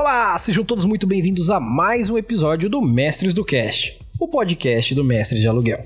[0.00, 4.94] Olá, sejam todos muito bem-vindos a mais um episódio do Mestres do Cast, o podcast
[4.94, 5.84] do Mestre de Aluguel.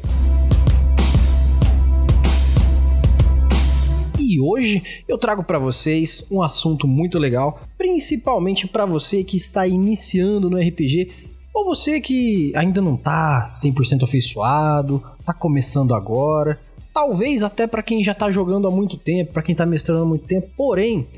[4.18, 9.66] E hoje eu trago para vocês um assunto muito legal, principalmente para você que está
[9.66, 11.10] iniciando no RPG
[11.54, 16.60] ou você que ainda não tá 100% afeiçoado, tá começando agora,
[16.92, 20.06] talvez até para quem já tá jogando há muito tempo, para quem tá mestrando há
[20.06, 21.08] muito tempo, porém,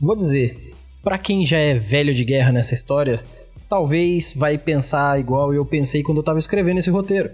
[0.00, 0.67] vou dizer,
[1.02, 3.22] para quem já é velho de guerra nessa história,
[3.68, 7.30] talvez vai pensar igual eu pensei quando eu tava escrevendo esse roteiro.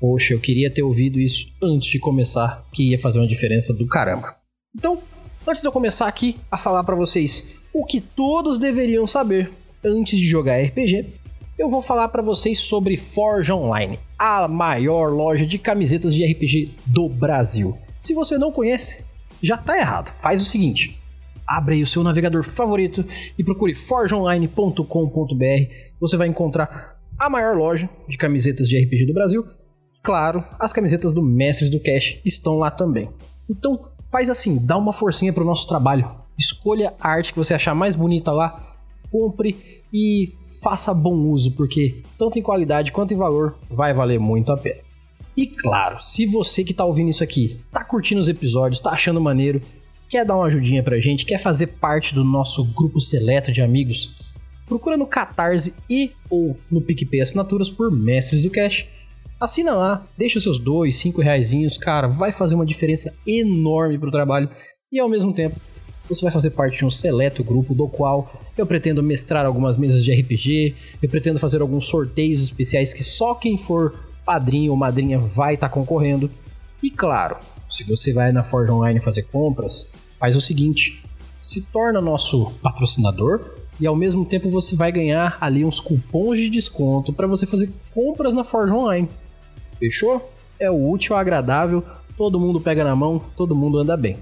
[0.00, 3.86] Poxa, eu queria ter ouvido isso antes de começar, que ia fazer uma diferença do
[3.86, 4.36] caramba.
[4.76, 5.00] Então,
[5.46, 9.50] antes de eu começar aqui a falar para vocês o que todos deveriam saber
[9.84, 11.06] antes de jogar RPG,
[11.56, 16.74] eu vou falar para vocês sobre Forja Online, a maior loja de camisetas de RPG
[16.86, 17.76] do Brasil.
[18.00, 19.04] Se você não conhece,
[19.40, 20.12] já tá errado.
[20.12, 20.98] Faz o seguinte:
[21.46, 23.04] abre aí o seu navegador favorito
[23.38, 24.84] e procure forjaonline.com.br.
[26.00, 29.44] Você vai encontrar a maior loja de camisetas de RPG do Brasil.
[30.02, 33.08] Claro, as camisetas do Mestres do Cash estão lá também.
[33.48, 36.10] Então, faz assim, dá uma forcinha pro nosso trabalho.
[36.38, 38.76] Escolha a arte que você achar mais bonita lá,
[39.10, 44.50] compre e faça bom uso, porque tanto em qualidade quanto em valor vai valer muito
[44.50, 44.82] a pena.
[45.36, 49.20] E claro, se você que tá ouvindo isso aqui, tá curtindo os episódios, tá achando
[49.20, 49.60] maneiro,
[50.14, 54.32] quer dar uma ajudinha pra gente, quer fazer parte do nosso grupo seleto de amigos,
[54.64, 58.86] procura no Catarse e ou no PicPay Assinaturas por Mestres do Cash.
[59.40, 64.12] Assina lá, deixa os seus dois, cinco reaisinhos, cara, vai fazer uma diferença enorme pro
[64.12, 64.48] trabalho
[64.92, 65.58] e ao mesmo tempo
[66.08, 70.04] você vai fazer parte de um seleto grupo do qual eu pretendo mestrar algumas mesas
[70.04, 73.92] de RPG, eu pretendo fazer alguns sorteios especiais que só quem for
[74.24, 76.30] padrinho ou madrinha vai estar tá concorrendo.
[76.80, 77.36] E claro,
[77.68, 81.02] se você vai na Forge Online fazer compras, faz o seguinte:
[81.40, 83.40] se torna nosso patrocinador
[83.80, 87.70] e ao mesmo tempo você vai ganhar ali uns cupons de desconto para você fazer
[87.92, 89.08] compras na Forge Online.
[89.78, 90.30] Fechou?
[90.58, 91.84] É o útil, agradável,
[92.16, 94.16] todo mundo pega na mão, todo mundo anda bem.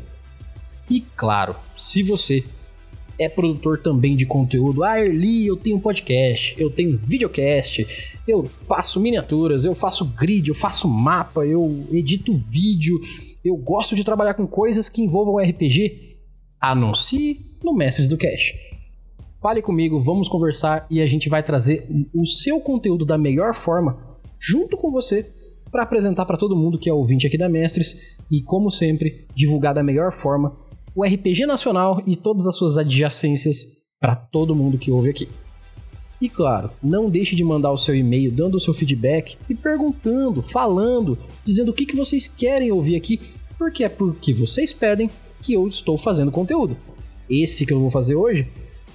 [0.90, 2.44] E claro, se você
[3.18, 7.86] é produtor também de conteúdo, ah, Erli, eu tenho podcast, eu tenho videocast,
[8.26, 13.00] eu faço miniaturas, eu faço grid, eu faço mapa, eu edito vídeo,
[13.44, 16.18] eu gosto de trabalhar com coisas que envolvam RPG,
[16.60, 18.54] anuncie no Mestres do Cash.
[19.40, 23.98] Fale comigo, vamos conversar e a gente vai trazer o seu conteúdo da melhor forma
[24.38, 25.28] junto com você
[25.70, 29.74] para apresentar para todo mundo que é ouvinte aqui da Mestres e, como sempre, divulgar
[29.74, 30.56] da melhor forma
[30.94, 35.28] o RPG nacional e todas as suas adjacências para todo mundo que ouve aqui.
[36.22, 40.40] E claro, não deixe de mandar o seu e-mail dando o seu feedback e perguntando,
[40.40, 43.20] falando, dizendo o que, que vocês querem ouvir aqui,
[43.58, 45.10] porque é porque vocês pedem
[45.40, 46.76] que eu estou fazendo conteúdo.
[47.28, 48.46] Esse que eu vou fazer hoje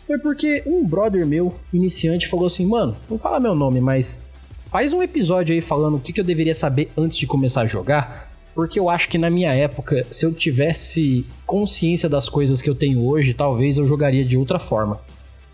[0.04, 4.24] foi porque um brother meu, iniciante, falou assim: mano, não fala meu nome, mas
[4.70, 7.68] faz um episódio aí falando o que, que eu deveria saber antes de começar a
[7.68, 12.70] jogar, porque eu acho que na minha época, se eu tivesse consciência das coisas que
[12.70, 15.02] eu tenho hoje, talvez eu jogaria de outra forma.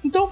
[0.03, 0.29] Então,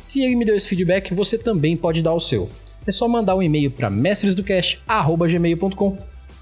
[0.00, 2.48] se ele me deu esse feedback, você também pode dar o seu.
[2.86, 5.98] É só mandar um e-mail para mestresdocast@gmail.com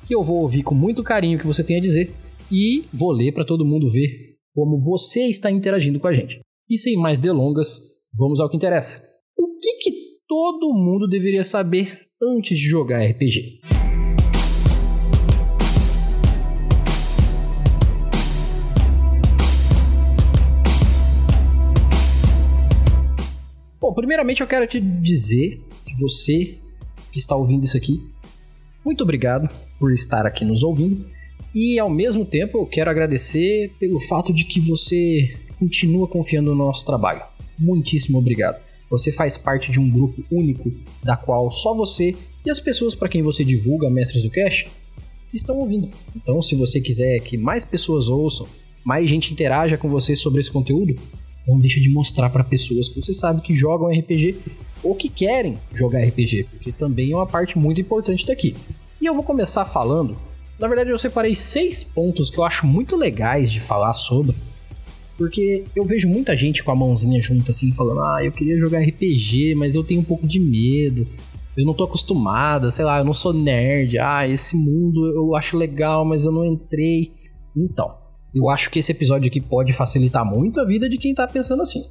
[0.06, 2.14] que eu vou ouvir com muito carinho o que você tem a dizer
[2.50, 6.38] e vou ler para todo mundo ver como você está interagindo com a gente.
[6.70, 7.80] E sem mais delongas,
[8.16, 9.02] vamos ao que interessa.
[9.36, 9.90] O que, que
[10.26, 13.57] todo mundo deveria saber antes de jogar RPG?
[23.88, 26.58] Bom, primeiramente eu quero te dizer que você
[27.10, 27.98] que está ouvindo isso aqui,
[28.84, 29.48] muito obrigado
[29.78, 31.06] por estar aqui nos ouvindo.
[31.54, 36.66] E ao mesmo tempo eu quero agradecer pelo fato de que você continua confiando no
[36.66, 37.22] nosso trabalho.
[37.58, 38.62] Muitíssimo obrigado.
[38.90, 40.70] Você faz parte de um grupo único
[41.02, 42.14] da qual só você
[42.44, 44.66] e as pessoas para quem você divulga Mestres do Cash
[45.32, 45.90] estão ouvindo.
[46.14, 48.46] Então, se você quiser que mais pessoas ouçam,
[48.84, 50.94] mais gente interaja com você sobre esse conteúdo,
[51.48, 54.36] não deixa de mostrar para pessoas que você sabe que jogam RPG
[54.82, 58.54] ou que querem jogar RPG, porque também é uma parte muito importante daqui.
[59.00, 60.16] E eu vou começar falando.
[60.58, 64.36] Na verdade, eu separei seis pontos que eu acho muito legais de falar sobre.
[65.16, 68.80] Porque eu vejo muita gente com a mãozinha junta assim, falando: Ah, eu queria jogar
[68.80, 71.06] RPG, mas eu tenho um pouco de medo.
[71.56, 73.98] Eu não tô acostumada, sei lá, eu não sou nerd.
[73.98, 77.12] Ah, esse mundo eu acho legal, mas eu não entrei.
[77.56, 77.96] Então,
[78.34, 81.62] eu acho que esse episódio aqui pode facilitar muito a vida de quem tá pensando
[81.62, 81.84] assim.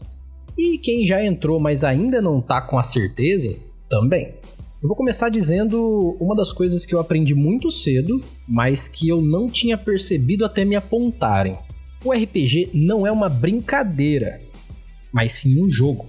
[0.57, 3.55] E quem já entrou, mas ainda não tá com a certeza,
[3.89, 4.35] também.
[4.81, 9.21] Eu vou começar dizendo uma das coisas que eu aprendi muito cedo, mas que eu
[9.21, 11.57] não tinha percebido até me apontarem.
[12.03, 14.39] O RPG não é uma brincadeira,
[15.11, 16.07] mas sim um jogo.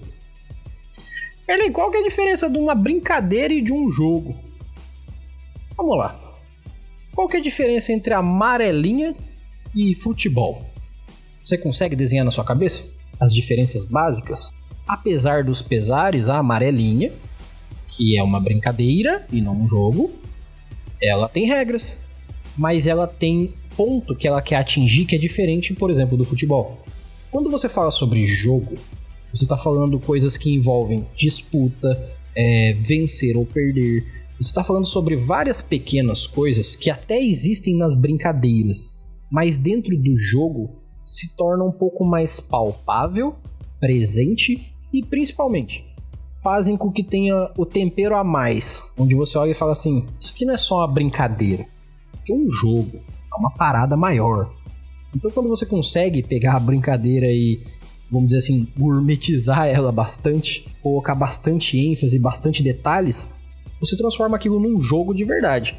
[1.49, 4.37] Erlen, qual que é a diferença de uma brincadeira e de um jogo?
[5.75, 6.21] Vamos lá.
[7.15, 9.17] Qual que é a diferença entre amarelinha
[9.79, 10.69] e futebol?
[11.45, 12.87] Você consegue desenhar na sua cabeça
[13.21, 14.49] as diferenças básicas?
[14.85, 17.13] Apesar dos pesares, a amarelinha,
[17.87, 20.11] que é uma brincadeira e não um jogo,
[21.01, 22.01] ela tem regras,
[22.57, 26.83] mas ela tem ponto que ela quer atingir que é diferente, por exemplo, do futebol.
[27.31, 28.75] Quando você fala sobre jogo,
[29.31, 34.05] você está falando coisas que envolvem disputa, é, vencer ou perder.
[34.39, 40.17] Você está falando sobre várias pequenas coisas que até existem nas brincadeiras, mas dentro do
[40.17, 43.37] jogo se torna um pouco mais palpável,
[43.81, 45.89] presente e principalmente
[46.43, 50.33] fazem com que tenha o tempero a mais, onde você olha e fala assim: isso
[50.35, 51.67] aqui não é só uma brincadeira,
[52.13, 54.55] isso aqui é um jogo, é uma parada maior.
[55.15, 57.61] Então, quando você consegue pegar a brincadeira e,
[58.11, 63.31] vamos dizer assim, gourmetizar ela bastante, colocar bastante ênfase, bastante detalhes,
[63.81, 65.77] você transforma aquilo num jogo de verdade.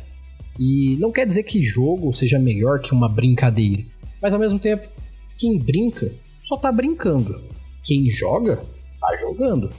[0.59, 3.81] E não quer dizer que jogo seja melhor que uma brincadeira,
[4.21, 4.89] mas ao mesmo tempo,
[5.37, 6.11] quem brinca
[6.41, 7.41] só tá brincando.
[7.81, 8.57] Quem joga,
[8.99, 9.69] tá jogando.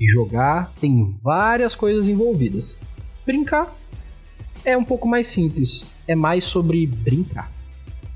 [0.00, 2.78] E jogar tem várias coisas envolvidas.
[3.26, 3.76] Brincar
[4.64, 7.52] é um pouco mais simples, é mais sobre brincar.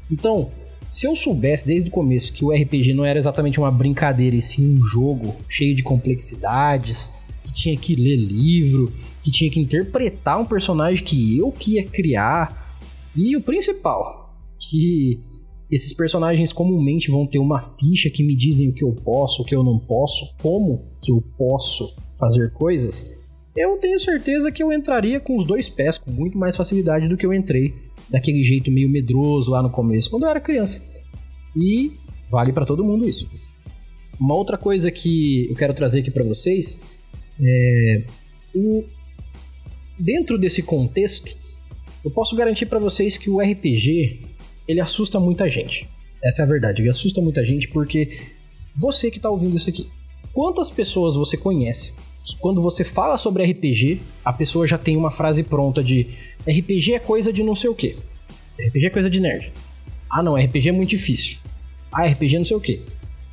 [0.09, 0.53] Então,
[0.89, 4.43] se eu soubesse desde o começo que o RPG não era exatamente uma brincadeira e
[4.43, 7.11] sim um jogo cheio de complexidades,
[7.45, 8.93] que tinha que ler livro,
[9.23, 12.77] que tinha que interpretar um personagem que eu que ia criar,
[13.15, 15.21] e o principal, que
[15.71, 19.45] esses personagens comumente vão ter uma ficha que me dizem o que eu posso, o
[19.45, 23.23] que eu não posso, como que eu posso fazer coisas,
[23.55, 27.17] eu tenho certeza que eu entraria com os dois pés com muito mais facilidade do
[27.17, 27.75] que eu entrei
[28.09, 30.83] daquele jeito meio medroso lá no começo, quando eu era criança.
[31.55, 31.93] E
[32.31, 33.29] vale para todo mundo isso.
[34.19, 36.92] Uma outra coisa que eu quero trazer aqui para vocês
[37.43, 38.03] é
[38.55, 38.85] o
[39.99, 41.37] dentro desse contexto,
[42.05, 44.21] eu posso garantir para vocês que o RPG
[44.67, 45.89] ele assusta muita gente.
[46.23, 48.19] Essa é a verdade, ele assusta muita gente porque
[48.75, 49.89] você que tá ouvindo isso aqui,
[50.33, 51.93] quantas pessoas você conhece
[52.25, 56.07] que quando você fala sobre RPG, a pessoa já tem uma frase pronta de
[56.49, 57.97] RPG é coisa de não sei o que.
[58.69, 59.53] RPG é coisa de nerd.
[60.09, 61.39] Ah, não, RPG é muito difícil.
[61.91, 62.83] Ah, RPG é não sei o que.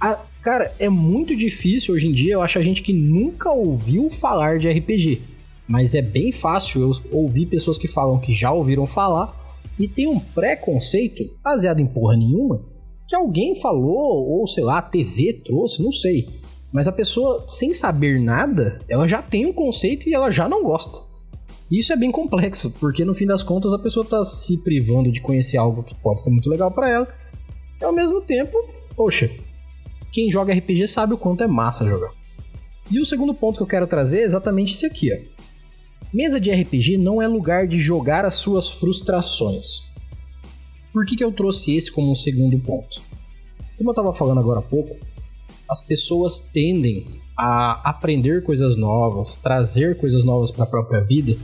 [0.02, 2.34] Ah, cara, é muito difícil hoje em dia.
[2.34, 5.22] Eu acho a gente que nunca ouviu falar de RPG.
[5.68, 9.34] Mas é bem fácil eu ouvir pessoas que falam que já ouviram falar
[9.78, 12.62] e tem um preconceito baseado em porra nenhuma
[13.10, 16.30] que alguém falou, ou sei lá, a TV trouxe, não sei.
[16.72, 20.64] Mas a pessoa, sem saber nada, ela já tem um conceito e ela já não
[20.64, 21.04] gosta.
[21.72, 25.22] Isso é bem complexo, porque no fim das contas a pessoa tá se privando de
[25.22, 27.08] conhecer algo que pode ser muito legal para ela.
[27.82, 28.56] E ao mesmo tempo,
[28.96, 29.30] poxa,
[30.20, 32.12] quem joga RPG sabe o quanto é massa jogar.
[32.92, 35.18] E o segundo ponto que eu quero trazer é exatamente esse aqui, ó.
[36.14, 39.94] Mesa de RPG não é lugar de jogar as suas frustrações.
[40.92, 43.02] Por que, que eu trouxe esse como um segundo ponto?
[43.78, 44.98] Como eu estava falando agora há pouco,
[45.70, 47.06] as pessoas tendem
[47.38, 51.38] a aprender coisas novas, trazer coisas novas para a própria vida,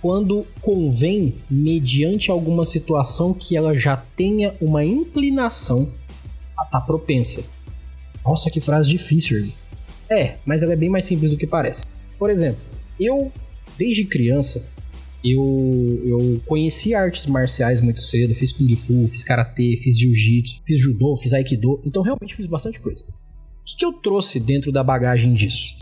[0.00, 5.80] quando convém, mediante alguma situação que ela já tenha uma inclinação
[6.58, 7.55] a estar tá propensa.
[8.26, 9.52] Nossa, que frase difícil,
[10.10, 11.86] É, mas ela é bem mais simples do que parece.
[12.18, 12.60] Por exemplo,
[12.98, 13.30] eu
[13.78, 14.68] desde criança,
[15.22, 20.80] eu, eu conheci artes marciais muito cedo, fiz Kung Fu, fiz Karatê, fiz Jiu-Jitsu, fiz
[20.80, 23.04] Judô, fiz Aikido, então realmente fiz bastante coisa.
[23.04, 25.74] O que, que eu trouxe dentro da bagagem disso?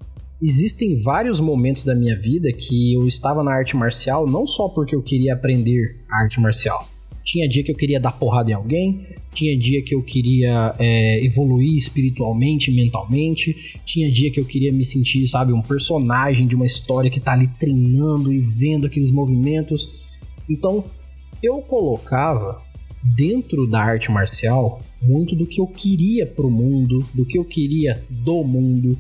[0.43, 4.95] Existem vários momentos da minha vida que eu estava na arte marcial não só porque
[4.95, 6.89] eu queria aprender arte marcial.
[7.25, 11.25] Tinha dia que eu queria dar porrada em alguém, tinha dia que eu queria é,
[11.25, 13.81] evoluir espiritualmente, mentalmente.
[13.85, 17.33] Tinha dia que eu queria me sentir, sabe, um personagem de uma história que tá
[17.33, 20.05] ali treinando e vendo aqueles movimentos.
[20.49, 20.85] Então,
[21.43, 22.63] eu colocava
[23.17, 28.03] dentro da arte marcial muito do que eu queria pro mundo, do que eu queria
[28.09, 28.99] do mundo.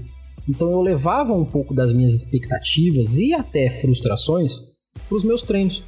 [0.48, 4.74] Então eu levava um pouco das minhas expectativas e até frustrações
[5.08, 5.82] para os meus treinos.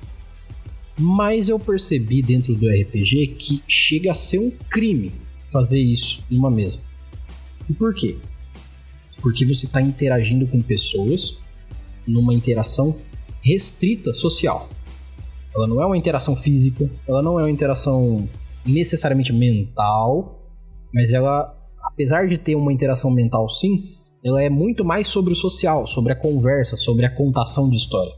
[0.99, 5.12] Mas eu percebi dentro do RPG que chega a ser um crime
[5.47, 6.81] fazer isso numa mesa.
[7.69, 8.17] E por quê?
[9.21, 11.38] Porque você está interagindo com pessoas
[12.07, 12.97] numa interação
[13.43, 14.69] restrita social.
[15.55, 18.29] Ela não é uma interação física, ela não é uma interação
[18.65, 20.43] necessariamente mental,
[20.93, 25.37] mas ela, apesar de ter uma interação mental sim, ela é muito mais sobre o
[25.37, 28.12] social, sobre a conversa, sobre a contação de história.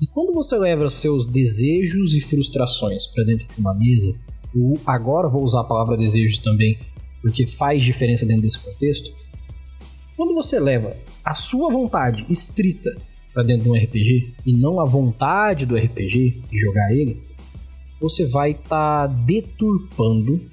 [0.00, 4.18] E quando você leva seus desejos e frustrações para dentro de uma mesa,
[4.54, 6.78] eu agora vou usar a palavra desejos também,
[7.20, 9.14] porque faz diferença dentro desse contexto.
[10.16, 12.90] Quando você leva a sua vontade estrita
[13.34, 17.20] para dentro de um RPG e não a vontade do RPG de jogar ele,
[18.00, 20.50] você vai estar tá deturpando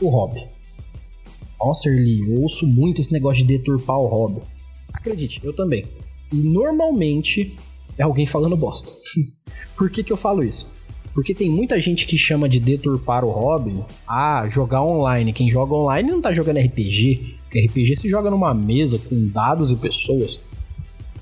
[0.00, 0.44] o hobby.
[1.56, 4.40] Nossa, Erli, eu ouço muito esse negócio de deturpar o hobby.
[4.92, 5.86] Acredite, eu também.
[6.32, 7.56] E normalmente
[8.02, 8.92] é alguém falando bosta.
[9.76, 10.72] Por que, que eu falo isso?
[11.14, 15.32] Porque tem muita gente que chama de deturpar o hobby ah, jogar online.
[15.32, 17.36] Quem joga online não tá jogando RPG.
[17.42, 20.40] Porque RPG se joga numa mesa com dados e pessoas.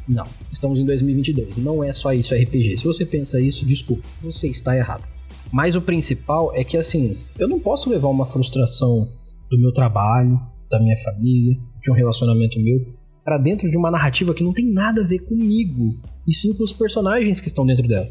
[0.09, 1.57] Não, estamos em 2022.
[1.59, 2.77] Não é só isso RPG.
[2.79, 5.09] Se você pensa isso, desculpa, você está errado.
[5.53, 9.09] Mas o principal é que assim, eu não posso levar uma frustração
[9.51, 12.95] do meu trabalho, da minha família, de um relacionamento meu,
[13.25, 15.95] para dentro de uma narrativa que não tem nada a ver comigo,
[16.31, 18.09] e sim com os personagens que estão dentro dela.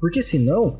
[0.00, 0.78] Porque senão,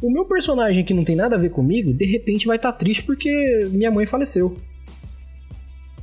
[0.00, 2.78] o meu personagem que não tem nada a ver comigo, de repente vai estar tá
[2.78, 4.56] triste porque minha mãe faleceu.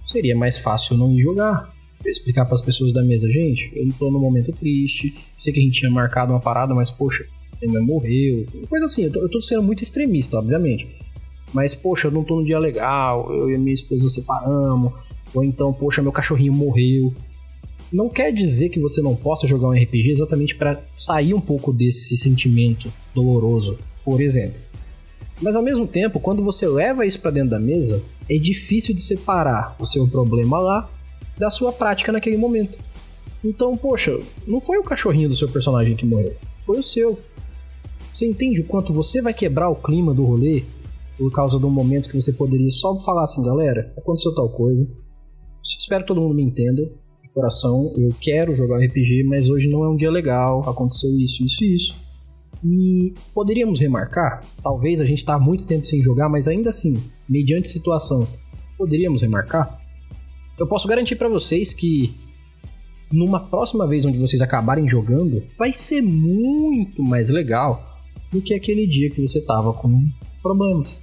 [0.06, 1.74] Seria mais fácil não ir jogar.
[2.06, 5.16] Explicar para as pessoas da mesa, gente, eu tô num momento triste.
[5.38, 7.26] Sei que a gente tinha marcado uma parada, mas poxa,
[7.62, 8.46] minha mãe morreu.
[8.68, 10.94] Coisa assim, eu tô, eu tô sendo muito extremista, obviamente.
[11.54, 14.92] Mas, poxa, eu não tô num dia legal, eu e a minha esposa separamos.
[15.34, 17.14] Ou então, poxa, meu cachorrinho morreu
[17.94, 21.72] não quer dizer que você não possa jogar um RPG exatamente para sair um pouco
[21.72, 24.60] desse sentimento doloroso, por exemplo.
[25.40, 29.02] Mas ao mesmo tempo, quando você leva isso para dentro da mesa, é difícil de
[29.02, 30.90] separar o seu problema lá
[31.38, 32.78] da sua prática naquele momento.
[33.44, 36.36] Então, poxa, não foi o cachorrinho do seu personagem que morreu,
[36.66, 37.20] foi o seu.
[38.12, 40.64] Você entende o quanto você vai quebrar o clima do rolê
[41.18, 44.88] por causa de um momento que você poderia só falar assim, galera, aconteceu tal coisa.
[45.64, 46.90] Espero que todo mundo me entenda
[47.34, 51.64] coração, eu quero jogar RPG, mas hoje não é um dia legal, aconteceu isso, isso
[51.64, 51.96] e isso.
[52.64, 57.68] E poderíamos remarcar, talvez a gente está muito tempo sem jogar, mas ainda assim, mediante
[57.68, 58.28] situação,
[58.78, 59.82] poderíamos remarcar.
[60.58, 62.16] Eu posso garantir para vocês que
[63.14, 68.88] numa próxima vez onde vocês acabarem jogando, vai ser muito mais legal do que aquele
[68.88, 70.04] dia que você tava com
[70.42, 71.02] problemas.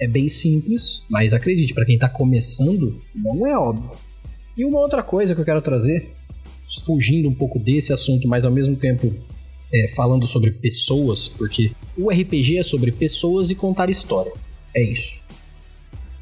[0.00, 3.96] É bem simples, mas acredite, para quem tá começando, não é óbvio.
[4.56, 6.12] E uma outra coisa que eu quero trazer,
[6.84, 9.12] fugindo um pouco desse assunto, mas ao mesmo tempo
[9.72, 14.32] é, falando sobre pessoas, porque o RPG é sobre pessoas e contar história.
[14.74, 15.20] É isso.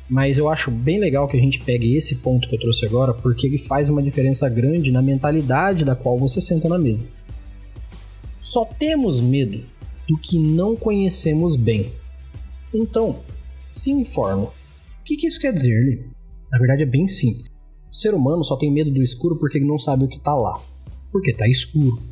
[0.09, 3.15] Mas eu acho bem legal que a gente pegue esse ponto que eu trouxe agora,
[3.15, 7.07] porque ele faz uma diferença grande na mentalidade da qual você senta na mesa.
[8.41, 9.65] Só temos medo
[10.09, 11.91] do que não conhecemos bem.
[12.73, 13.21] Então,
[13.71, 14.45] se informe.
[14.45, 14.53] O
[15.05, 16.05] que, que isso quer dizer, Lee?
[16.51, 17.54] Na verdade é bem simples.
[17.95, 20.61] O ser humano só tem medo do escuro porque não sabe o que tá lá.
[21.13, 22.03] Porque tá escuro.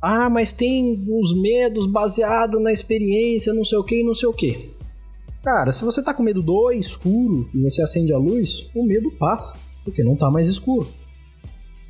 [0.00, 4.28] Ah, mas tem os medos baseados na experiência, não sei o que e não sei
[4.28, 4.70] o que.
[5.42, 9.10] Cara, se você tá com medo do escuro e você acende a luz, o medo
[9.18, 10.88] passa, porque não tá mais escuro.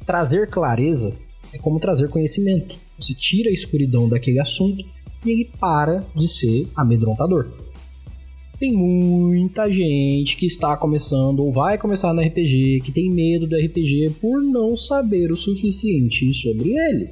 [0.06, 1.14] Trazer clareza
[1.52, 2.78] é como trazer conhecimento.
[2.98, 4.82] Você tira a escuridão daquele assunto
[5.26, 7.50] e ele para de ser amedrontador
[8.60, 13.56] tem muita gente que está começando ou vai começar no RPG, que tem medo do
[13.56, 17.10] RPG por não saber o suficiente sobre ele.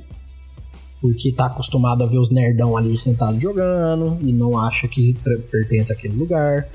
[1.00, 5.14] Porque está acostumado a ver os nerdão ali sentados jogando e não acha que
[5.50, 6.68] pertence àquele lugar.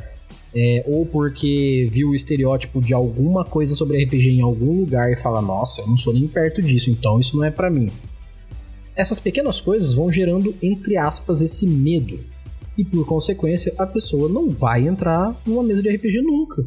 [0.55, 5.15] É, ou porque viu o estereótipo de alguma coisa sobre RPG em algum lugar e
[5.15, 7.91] fala: Nossa, eu não sou nem perto disso, então isso não é para mim.
[8.95, 12.32] Essas pequenas coisas vão gerando, entre aspas, esse medo
[12.77, 16.63] e por consequência a pessoa não vai entrar numa mesa de RPG nunca.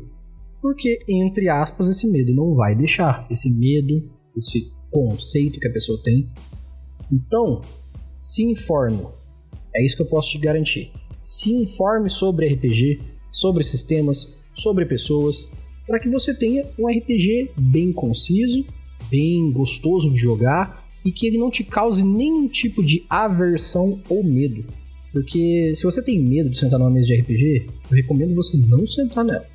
[0.60, 3.26] Porque, entre aspas, esse medo não vai deixar.
[3.30, 6.28] Esse medo, esse conceito que a pessoa tem.
[7.12, 7.60] Então,
[8.20, 9.06] se informe.
[9.74, 10.90] É isso que eu posso te garantir.
[11.20, 15.48] Se informe sobre RPG, sobre sistemas, sobre pessoas,
[15.86, 18.64] para que você tenha um RPG bem conciso,
[19.10, 24.24] bem gostoso de jogar e que ele não te cause nenhum tipo de aversão ou
[24.24, 24.64] medo.
[25.16, 28.86] Porque se você tem medo de sentar numa mesa de RPG, eu recomendo você não
[28.86, 29.46] sentar nela.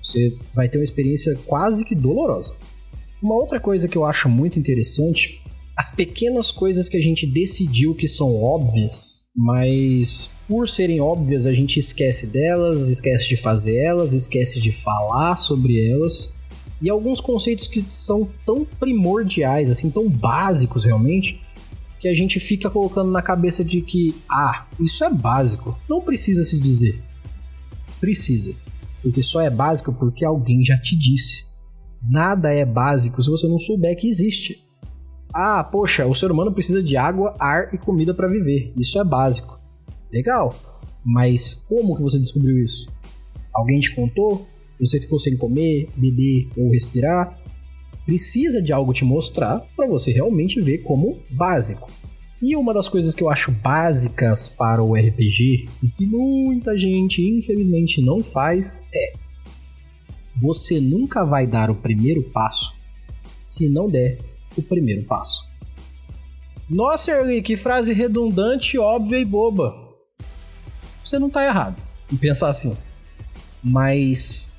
[0.00, 2.54] Você vai ter uma experiência quase que dolorosa.
[3.22, 5.42] Uma outra coisa que eu acho muito interessante,
[5.76, 11.52] as pequenas coisas que a gente decidiu que são óbvias, mas por serem óbvias a
[11.52, 16.32] gente esquece delas, esquece de fazer elas, esquece de falar sobre elas.
[16.80, 21.42] E alguns conceitos que são tão primordiais, assim, tão básicos realmente,
[21.98, 25.78] que a gente fica colocando na cabeça de que, ah, isso é básico.
[25.88, 27.02] Não precisa se dizer.
[28.00, 28.54] Precisa.
[29.02, 31.46] Porque só é básico porque alguém já te disse.
[32.02, 34.64] Nada é básico se você não souber que existe.
[35.34, 38.72] Ah, poxa, o ser humano precisa de água, ar e comida para viver.
[38.76, 39.60] Isso é básico.
[40.12, 40.54] Legal.
[41.04, 42.88] Mas como que você descobriu isso?
[43.52, 44.46] Alguém te contou?
[44.80, 47.37] Você ficou sem comer, beber ou respirar?
[48.08, 51.90] Precisa de algo te mostrar para você realmente ver como básico.
[52.40, 57.20] E uma das coisas que eu acho básicas para o RPG e que muita gente
[57.20, 59.12] infelizmente não faz é
[60.34, 62.74] você nunca vai dar o primeiro passo
[63.36, 64.16] se não der
[64.56, 65.46] o primeiro passo.
[66.66, 69.86] Nossa, Erli, que frase redundante, óbvia e boba.
[71.04, 71.76] Você não tá errado
[72.10, 72.74] em pensar assim.
[73.62, 74.54] Mas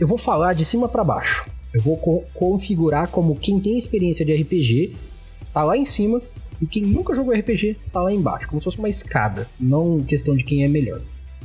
[0.00, 1.51] eu vou falar de cima para baixo.
[1.74, 4.94] Eu vou co configurar como quem tem experiência de RPG
[5.52, 6.20] tá lá em cima
[6.60, 10.36] e quem nunca jogou RPG tá lá embaixo, como se fosse uma escada, não questão
[10.36, 11.00] de quem é melhor.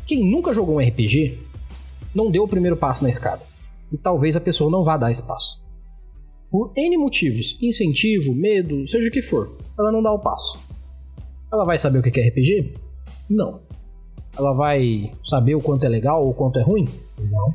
[0.06, 1.40] Quem nunca jogou um RPG
[2.14, 3.44] não deu o primeiro passo na escada.
[3.92, 5.66] E talvez a pessoa não vá dar esse passo.
[6.50, 10.60] Por N motivos, incentivo, medo, seja o que for, ela não dá o passo.
[11.52, 12.74] Ela vai saber o que é RPG?
[13.30, 13.62] Não.
[14.38, 16.88] Ela vai saber o quanto é legal ou o quanto é ruim?
[17.20, 17.54] Não.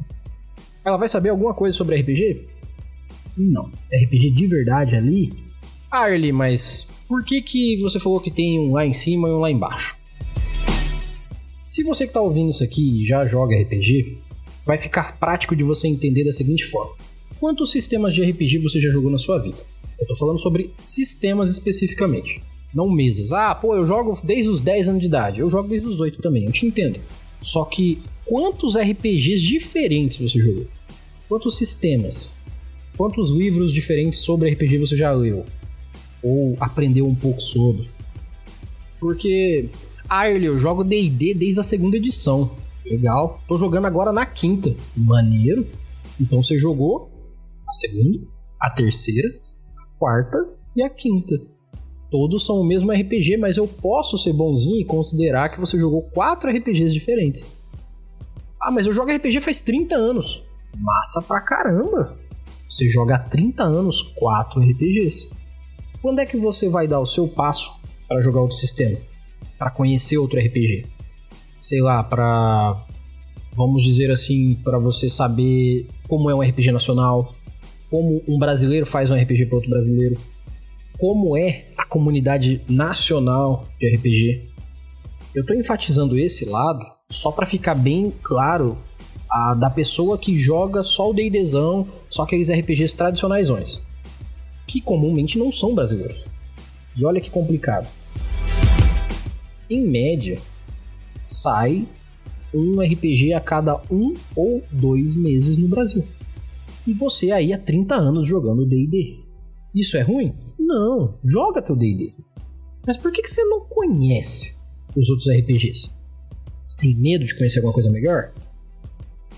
[0.84, 2.51] Ela vai saber alguma coisa sobre RPG?
[3.36, 3.70] Não.
[3.92, 5.32] RPG de verdade ali?
[5.90, 9.38] Arlie, mas por que, que você falou que tem um lá em cima e um
[9.38, 9.96] lá embaixo?
[11.62, 14.18] Se você que tá ouvindo isso aqui já joga RPG,
[14.66, 16.96] vai ficar prático de você entender da seguinte forma.
[17.38, 19.58] Quantos sistemas de RPG você já jogou na sua vida?
[20.00, 22.42] Eu tô falando sobre sistemas especificamente,
[22.74, 23.32] não mesas.
[23.32, 26.20] Ah, pô, eu jogo desde os 10 anos de idade, eu jogo desde os 8
[26.20, 26.98] também, eu te entendo.
[27.40, 30.66] Só que quantos RPGs diferentes você jogou?
[31.28, 32.34] Quantos sistemas?
[32.96, 35.44] Quantos livros diferentes sobre RPG você já leu?
[36.22, 37.90] Ou aprendeu um pouco sobre?
[39.00, 39.68] Porque,
[40.08, 42.50] Arley, eu jogo D&D desde a segunda edição.
[42.84, 43.40] Legal.
[43.48, 44.74] Tô jogando agora na quinta.
[44.96, 45.66] Maneiro.
[46.20, 47.10] Então você jogou
[47.68, 48.18] a segunda,
[48.60, 49.28] a terceira,
[49.76, 50.38] a quarta
[50.76, 51.34] e a quinta.
[52.10, 56.02] Todos são o mesmo RPG, mas eu posso ser bonzinho e considerar que você jogou
[56.02, 57.50] quatro RPGs diferentes.
[58.60, 60.44] Ah, mas eu jogo RPG faz 30 anos.
[60.76, 62.21] Massa pra caramba.
[62.72, 65.28] Você joga há 30 anos 4 RPGs.
[66.00, 67.70] Quando é que você vai dar o seu passo
[68.08, 68.96] para jogar outro sistema?
[69.58, 70.86] Para conhecer outro RPG?
[71.58, 72.82] Sei lá, para
[73.54, 77.34] vamos dizer assim, para você saber como é um RPG nacional,
[77.90, 80.18] como um brasileiro faz um RPG para outro brasileiro,
[80.98, 84.48] como é a comunidade nacional de RPG.
[85.34, 88.78] Eu tô enfatizando esse lado só para ficar bem claro
[89.32, 93.80] a da pessoa que joga só o D&Dzão, só aqueles RPGs tradicionaisões,
[94.66, 96.26] que comumente não são brasileiros.
[96.94, 97.88] E olha que complicado.
[99.70, 100.38] Em média,
[101.26, 101.88] sai
[102.52, 106.06] um RPG a cada um ou dois meses no Brasil.
[106.86, 109.18] E você aí há 30 anos jogando D&D.
[109.74, 110.34] Isso é ruim?
[110.58, 112.14] Não, joga teu D&D.
[112.86, 114.58] Mas por que, que você não conhece
[114.94, 115.90] os outros RPGs?
[116.68, 118.30] Você tem medo de conhecer alguma coisa melhor?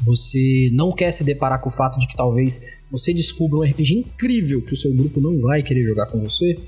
[0.03, 3.95] Você não quer se deparar com o fato de que talvez você descubra um RPG
[3.95, 6.59] incrível que o seu grupo não vai querer jogar com você?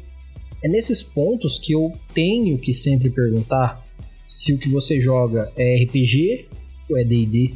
[0.65, 3.85] É nesses pontos que eu tenho que sempre perguntar
[4.27, 6.49] se o que você joga é RPG
[6.89, 7.55] ou é D&D.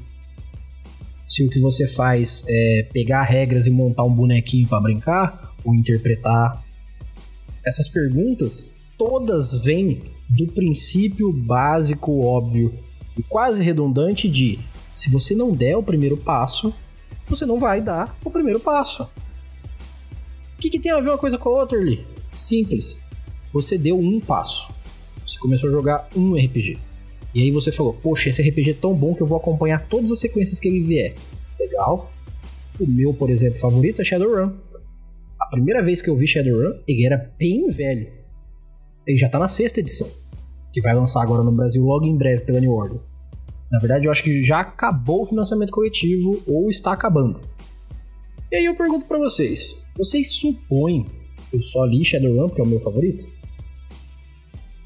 [1.27, 5.75] Se o que você faz é pegar regras e montar um bonequinho para brincar ou
[5.75, 6.65] interpretar.
[7.65, 12.73] Essas perguntas todas vêm do princípio básico, óbvio
[13.19, 14.59] e quase redundante de
[14.95, 16.73] se você não der o primeiro passo,
[17.29, 19.05] você não vai dar o primeiro passo.
[19.05, 22.05] O que, que tem a ver uma coisa com a outra ali?
[22.35, 23.01] Simples.
[23.53, 24.73] Você deu um passo.
[25.27, 26.79] Você começou a jogar um RPG.
[27.35, 30.11] E aí você falou, poxa, esse RPG é tão bom que eu vou acompanhar todas
[30.11, 31.15] as sequências que ele vier.
[31.59, 32.11] Legal.
[32.79, 34.53] O meu, por exemplo, favorito é Shadowrun.
[35.41, 38.13] A primeira vez que eu vi Shadowrun, ele era bem velho.
[39.07, 40.09] Ele já tá na sexta edição.
[40.73, 43.01] Que vai lançar agora no Brasil logo em breve pela New Order.
[43.71, 47.41] Na verdade, eu acho que já acabou o financiamento coletivo ou está acabando.
[48.51, 51.07] E aí eu pergunto para vocês: vocês supõem
[51.51, 53.29] que eu só li Shadowrun porque é o meu favorito?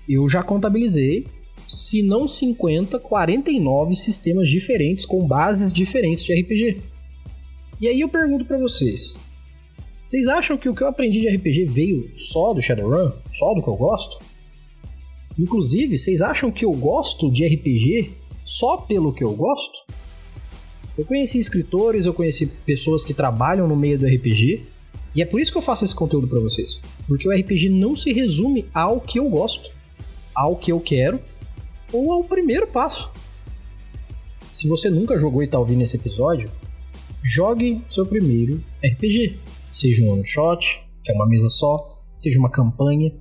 [0.06, 1.26] Eu já contabilizei,
[1.66, 6.82] se não 50, 49 sistemas diferentes com bases diferentes de RPG.
[7.80, 9.16] E aí eu pergunto para vocês:
[10.02, 13.12] vocês acham que o que eu aprendi de RPG veio só do Shadowrun?
[13.32, 14.22] Só do que eu gosto?
[15.38, 18.12] Inclusive, vocês acham que eu gosto de RPG
[18.44, 19.78] só pelo que eu gosto.
[20.96, 24.66] Eu conheci escritores, eu conheci pessoas que trabalham no meio do RPG,
[25.14, 26.80] e é por isso que eu faço esse conteúdo para vocês.
[27.06, 29.70] Porque o RPG não se resume ao que eu gosto,
[30.34, 31.20] ao que eu quero
[31.92, 33.10] ou ao primeiro passo.
[34.52, 36.50] Se você nunca jogou e tá ouvindo esse episódio,
[37.22, 39.38] jogue seu primeiro RPG.
[39.72, 43.12] Seja um one shot, que é uma mesa só, seja uma campanha,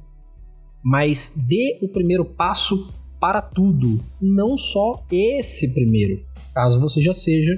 [0.83, 6.21] mas dê o primeiro passo para tudo, não só esse primeiro,
[6.53, 7.57] caso você já seja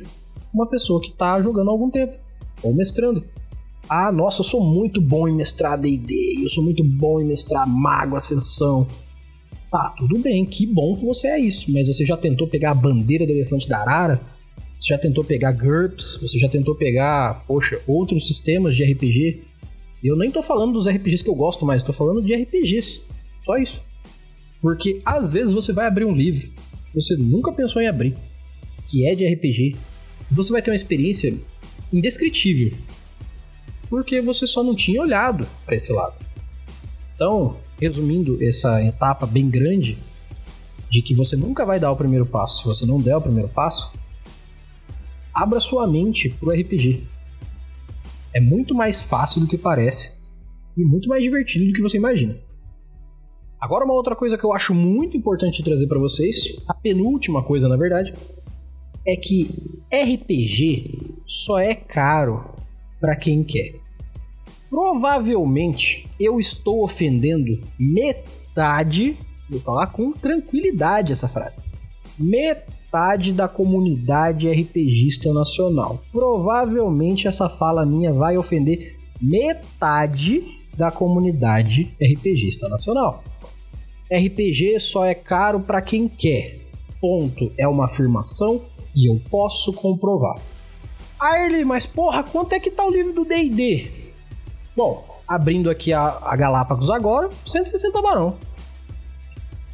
[0.53, 2.13] uma pessoa que está jogando há algum tempo
[2.61, 3.23] ou mestrando.
[3.89, 7.67] Ah, nossa, eu sou muito bom em mestrar D&D, eu sou muito bom em mestrar
[7.67, 8.87] Mago Ascensão.
[9.71, 12.75] Tá, tudo bem, que bom que você é isso, mas você já tentou pegar a
[12.75, 14.21] bandeira do elefante da arara?
[14.79, 16.19] Você já tentou pegar GURPS?
[16.21, 19.41] Você já tentou pegar, poxa, outros sistemas de RPG?
[20.03, 23.01] Eu nem tô falando dos RPGs que eu gosto mais, tô falando de RPGs.
[23.43, 23.81] Só isso.
[24.65, 26.47] Porque às vezes você vai abrir um livro
[26.83, 28.17] que você nunca pensou em abrir,
[28.87, 29.75] que é de RPG,
[30.31, 31.37] você vai ter uma experiência
[31.93, 32.75] indescritível.
[33.87, 36.19] Porque você só não tinha olhado para esse lado.
[37.13, 39.99] Então, resumindo essa etapa bem grande
[40.89, 43.49] de que você nunca vai dar o primeiro passo se você não der o primeiro
[43.49, 43.93] passo,
[45.31, 47.03] abra sua mente pro RPG.
[48.33, 50.13] É muito mais fácil do que parece
[50.75, 52.43] e muito mais divertido do que você imagina.
[53.65, 57.67] Agora uma outra coisa que eu acho muito importante trazer para vocês, a penúltima coisa
[57.67, 58.13] na verdade,
[59.07, 59.49] é que
[59.91, 62.45] RPG só é caro
[63.01, 63.73] para quem quer.
[64.69, 69.17] Provavelmente eu estou ofendendo metade,
[69.49, 71.65] vou falar com tranquilidade essa frase.
[72.19, 76.03] Metade da comunidade RPGista nacional.
[76.11, 83.23] Provavelmente essa fala minha vai ofender metade da comunidade RPGista nacional.
[84.11, 86.59] RPG só é caro para quem quer.
[87.01, 87.51] Ponto.
[87.57, 88.61] É uma afirmação
[88.95, 90.39] e eu posso comprovar.
[91.19, 93.87] Aí mas porra, quanto é que tá o livro do D&D?
[94.75, 98.37] Bom, abrindo aqui a, a Galápagos agora, 160 barão.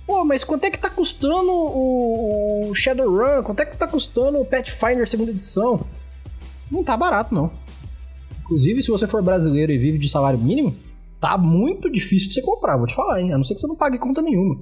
[0.06, 3.44] Pô, mas quanto é que tá custando o, o Shadowrun?
[3.44, 5.86] Quanto é que tá custando o Pathfinder segunda edição?
[6.70, 7.52] Não tá barato, não.
[8.44, 10.76] Inclusive, se você for brasileiro e vive de salário mínimo,
[11.21, 13.31] tá muito difícil de você comprar, vou te falar, hein?
[13.31, 14.60] A não ser que você não pague conta nenhuma.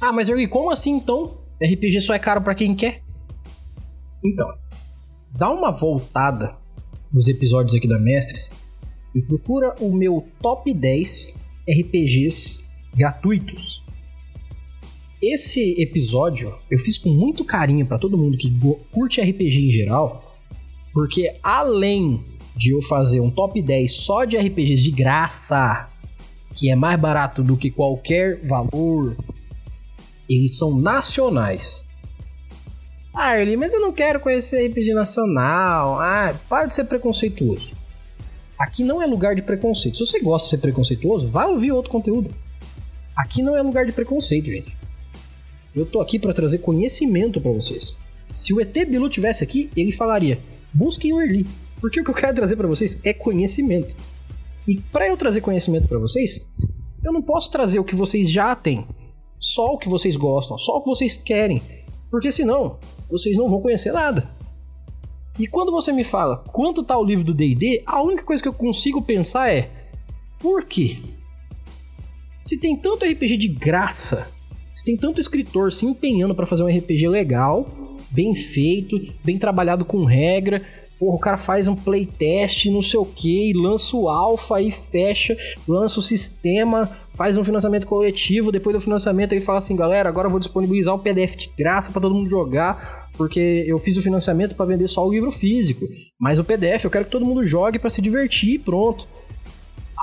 [0.00, 1.38] Ah, mas Ergui, como assim então?
[1.62, 3.00] RPG só é caro para quem quer?
[4.24, 4.50] Então,
[5.30, 6.58] dá uma voltada
[7.14, 8.50] nos episódios aqui da Mestres
[9.14, 11.36] e procura o meu top 10
[11.68, 12.64] RPGs
[12.96, 13.84] gratuitos.
[15.22, 18.50] Esse episódio eu fiz com muito carinho para todo mundo que
[18.90, 20.36] curte RPG em geral,
[20.92, 22.24] porque além
[22.56, 25.88] de eu fazer um top 10 só de RPGs de graça,
[26.54, 29.16] que é mais barato do que qualquer valor,
[30.28, 31.84] eles são nacionais.
[33.14, 36.00] Ah, mas eu não quero conhecer RPG nacional.
[36.00, 37.72] Ah, para de ser preconceituoso.
[38.58, 39.98] Aqui não é lugar de preconceito.
[39.98, 42.30] Se você gosta de ser preconceituoso, vá ouvir outro conteúdo.
[43.16, 44.74] Aqui não é lugar de preconceito, gente.
[45.74, 47.96] Eu tô aqui para trazer conhecimento para vocês.
[48.32, 50.38] Se o ET Bilu tivesse aqui, ele falaria:
[50.72, 51.46] busquem o Erli.
[51.82, 53.96] Porque o que eu quero trazer para vocês é conhecimento.
[54.68, 56.48] E para eu trazer conhecimento para vocês,
[57.04, 58.86] eu não posso trazer o que vocês já têm,
[59.36, 61.60] só o que vocês gostam, só o que vocês querem,
[62.08, 62.78] porque senão
[63.10, 64.30] vocês não vão conhecer nada.
[65.36, 68.48] E quando você me fala quanto tá o livro do D&D, a única coisa que
[68.48, 69.68] eu consigo pensar é
[70.38, 70.98] por quê?
[72.40, 74.30] Se tem tanto RPG de graça,
[74.72, 77.66] se tem tanto escritor se empenhando para fazer um RPG legal,
[78.08, 80.64] bem feito, bem trabalhado com regra,
[81.02, 85.36] Porra, o cara faz um playtest, não sei o que, lança o alfa e fecha,
[85.66, 88.52] lança o sistema, faz um financiamento coletivo.
[88.52, 91.90] Depois do financiamento, ele fala assim: galera, agora eu vou disponibilizar o PDF de graça
[91.90, 95.84] para todo mundo jogar, porque eu fiz o financiamento para vender só o livro físico.
[96.20, 99.08] Mas o PDF eu quero que todo mundo jogue para se divertir, pronto.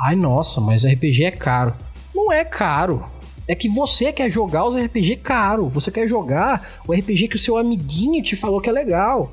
[0.03, 1.77] Ai, nossa, mas RPG é caro.
[2.13, 3.05] Não é caro.
[3.47, 5.69] É que você quer jogar os RPG caro.
[5.69, 9.31] Você quer jogar o RPG que o seu amiguinho te falou que é legal.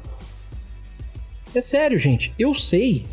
[1.57, 2.35] É sério, gente.
[2.39, 3.07] Eu sei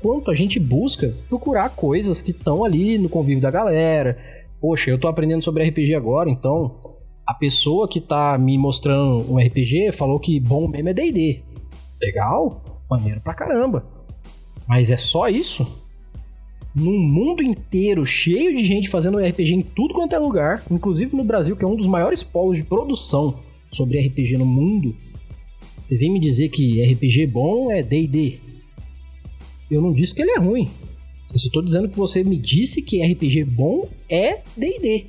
[0.00, 4.16] quanto a gente busca procurar coisas que estão ali no convívio da galera.
[4.58, 6.76] Poxa, eu tô aprendendo sobre RPG agora, então
[7.26, 11.42] a pessoa que tá me mostrando um RPG falou que bom mesmo é D&D.
[12.00, 12.62] Legal?
[12.88, 13.84] Maneiro pra caramba.
[14.66, 15.66] Mas é só isso?
[16.74, 21.24] Num mundo inteiro cheio de gente fazendo RPG em tudo quanto é lugar, inclusive no
[21.24, 23.38] Brasil, que é um dos maiores polos de produção
[23.70, 24.96] sobre RPG no mundo,
[25.82, 28.38] você vem me dizer que RPG bom é D&D.
[29.68, 30.70] Eu não disse que ele é ruim.
[31.32, 35.06] Eu só estou dizendo que você me disse que RPG bom é D&D.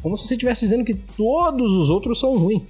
[0.00, 2.62] Como se você estivesse dizendo que todos os outros são ruins.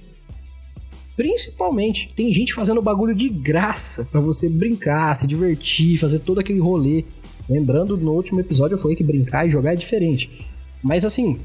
[1.15, 6.59] Principalmente, tem gente fazendo bagulho de graça para você brincar, se divertir, fazer todo aquele
[6.59, 7.05] rolê.
[7.49, 10.45] Lembrando, no último episódio eu falei que brincar e jogar é diferente.
[10.81, 11.39] Mas assim,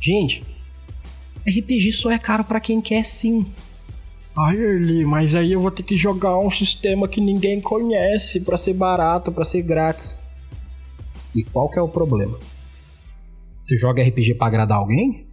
[0.00, 0.42] gente,
[1.46, 3.44] RPG só é caro para quem quer sim.
[4.36, 8.56] Ai, Erli, mas aí eu vou ter que jogar um sistema que ninguém conhece para
[8.56, 10.22] ser barato, para ser grátis.
[11.34, 12.38] E qual que é o problema?
[13.60, 15.28] Você joga RPG para agradar alguém?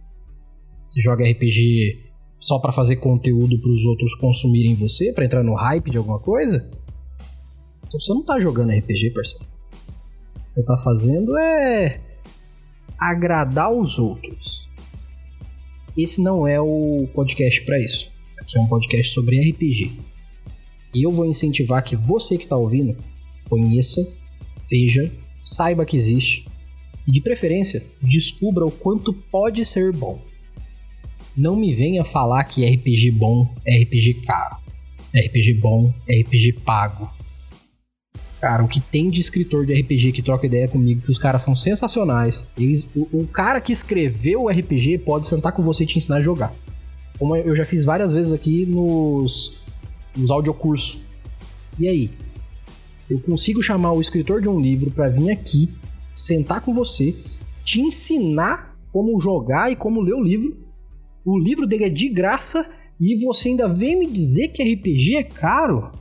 [0.88, 5.54] Você joga RPG só para fazer conteúdo para os outros consumirem você, para entrar no
[5.54, 6.70] hype de alguma coisa?
[7.86, 9.46] Então você não tá jogando RPG, parceiro.
[10.36, 12.00] O que você tá fazendo é
[13.00, 14.68] agradar os outros.
[15.96, 18.19] Esse não é o podcast para isso.
[18.50, 19.92] Aqui é um podcast sobre RPG.
[20.92, 22.96] E eu vou incentivar que você que tá ouvindo
[23.48, 24.04] conheça,
[24.68, 25.08] veja,
[25.40, 26.48] saiba que existe
[27.06, 30.20] e de preferência descubra o quanto pode ser bom.
[31.36, 34.56] Não me venha falar que RPG bom é RPG caro.
[35.14, 37.08] RPG bom é RPG pago.
[38.40, 41.42] Cara, o que tem de escritor de RPG que troca ideia comigo, que os caras
[41.42, 42.48] são sensacionais.
[42.58, 46.16] Eles, o, o, cara que escreveu o RPG pode sentar com você e te ensinar
[46.16, 46.52] a jogar.
[47.20, 49.62] Como eu já fiz várias vezes aqui nos,
[50.16, 50.98] nos audiocursos.
[51.78, 52.10] E aí?
[53.08, 55.72] Eu consigo chamar o escritor de um livro para vir aqui,
[56.16, 57.14] sentar com você,
[57.64, 60.58] te ensinar como jogar e como ler o livro.
[61.24, 65.22] O livro dele é de graça e você ainda vem me dizer que RPG é
[65.22, 65.92] caro?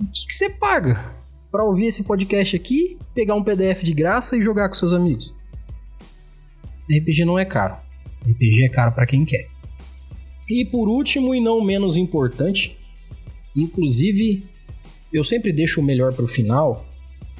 [0.00, 1.22] O que, que você paga?
[1.52, 5.34] para ouvir esse podcast aqui, pegar um PDF de graça e jogar com seus amigos.
[6.90, 7.76] RPG não é caro.
[8.26, 9.51] RPG é caro para quem quer.
[10.52, 12.76] E por último e não menos importante,
[13.56, 14.44] inclusive
[15.10, 16.84] eu sempre deixo o melhor para o final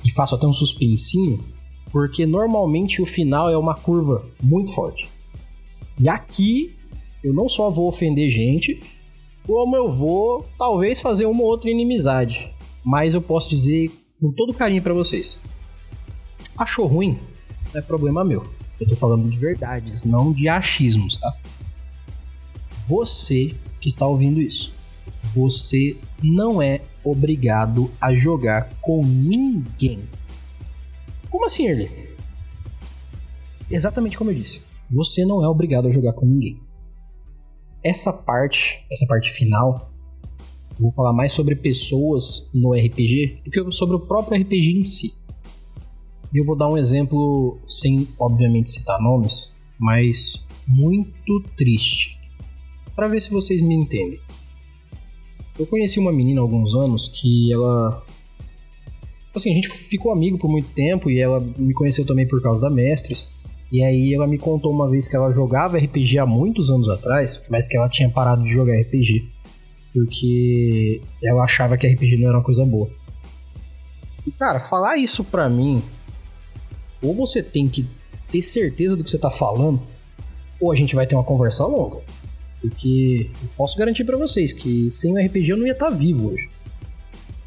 [0.03, 1.45] e faço até um suspensinho,
[1.91, 5.11] porque normalmente o final é uma curva muito forte.
[6.01, 6.75] E aqui
[7.23, 8.83] eu não só vou ofender gente,
[9.47, 12.51] como eu vou talvez fazer uma outra inimizade.
[12.83, 15.39] Mas eu posso dizer com todo carinho para vocês.
[16.57, 17.19] Achou ruim?
[17.75, 18.43] Não é problema meu.
[18.81, 21.31] Eu tô falando de verdades, não de achismos, tá?
[22.89, 24.75] Você que está ouvindo isso,
[25.35, 30.03] você não é obrigado a jogar com ninguém.
[31.31, 31.91] Como assim, Erle?
[33.71, 34.63] Exatamente como eu disse.
[34.91, 36.61] Você não é obrigado a jogar com ninguém.
[37.83, 39.91] Essa parte, essa parte final,
[40.79, 45.15] vou falar mais sobre pessoas no RPG do que sobre o próprio RPG em si.
[46.33, 52.19] E eu vou dar um exemplo, sem obviamente citar nomes, mas muito triste,
[52.95, 54.21] para ver se vocês me entendem.
[55.59, 58.03] Eu conheci uma menina há alguns anos que ela.
[59.35, 62.61] Assim, a gente ficou amigo por muito tempo e ela me conheceu também por causa
[62.61, 63.31] da Mestres.
[63.71, 67.43] E aí ela me contou uma vez que ela jogava RPG há muitos anos atrás,
[67.51, 69.33] mas que ela tinha parado de jogar RPG
[69.93, 72.91] porque ela achava que RPG não era uma coisa boa.
[74.27, 75.83] E, cara, falar isso pra mim,
[77.03, 77.87] ou você tem que
[78.31, 79.83] ter certeza do que você tá falando,
[80.59, 82.01] ou a gente vai ter uma conversa longa.
[82.63, 85.95] Porque eu posso garantir para vocês que sem o RPG eu não ia estar tá
[85.95, 86.49] vivo hoje.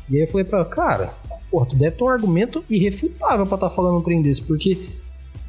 [0.10, 1.08] E aí eu falei pra ela, cara,
[1.50, 4.78] porra, tu deve ter um argumento irrefutável para estar tá falando um trem desse, porque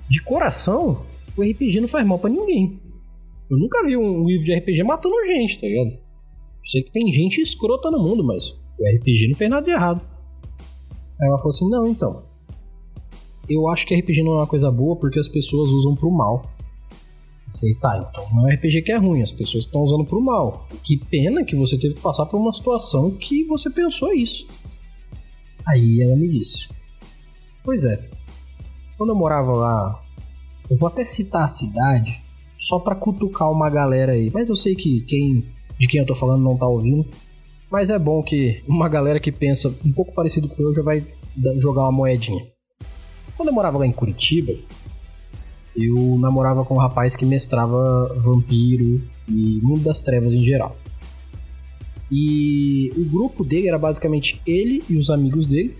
[0.08, 1.04] de coração,
[1.36, 2.80] o RPG não faz mal para ninguém.
[3.50, 6.06] Eu nunca vi um livro de RPG matando gente, tá ligado?
[6.66, 10.00] sei que tem gente escrota no mundo, mas o RPG não fez nada de errado.
[11.20, 12.24] Aí ela falou assim: não, então.
[13.48, 16.42] Eu acho que RPG não é uma coisa boa porque as pessoas usam pro mal.
[17.52, 20.68] Falei, tá, então não é RPG que é ruim, as pessoas estão usando pro mal.
[20.82, 24.48] Que pena que você teve que passar por uma situação que você pensou isso.
[25.66, 26.68] Aí ela me disse:
[27.64, 28.08] Pois é,
[28.98, 30.02] quando eu morava lá,
[30.68, 32.20] eu vou até citar a cidade
[32.56, 35.46] só pra cutucar uma galera aí, mas eu sei que quem
[35.78, 37.06] de quem eu tô falando não tá ouvindo.
[37.70, 41.04] Mas é bom que uma galera que pensa um pouco parecido com eu já vai
[41.58, 42.46] jogar uma moedinha.
[43.36, 44.54] Quando eu morava lá em Curitiba,
[45.76, 50.76] eu namorava com um rapaz que mestrava vampiro e mundo das trevas em geral.
[52.10, 55.76] E o grupo dele era basicamente ele e os amigos dele.